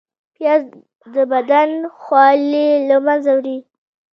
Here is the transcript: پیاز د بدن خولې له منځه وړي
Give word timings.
پیاز 0.35 0.61
د 1.15 1.15
بدن 1.33 1.69
خولې 2.01 2.69
له 2.89 2.95
منځه 3.05 3.31
وړي 3.37 3.57